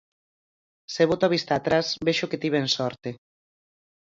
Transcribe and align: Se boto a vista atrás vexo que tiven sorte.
Se 0.93 1.03
boto 1.09 1.23
a 1.27 1.33
vista 1.35 1.53
atrás 1.55 1.87
vexo 2.07 2.29
que 2.31 2.41
tiven 2.43 2.65
sorte. 2.75 3.09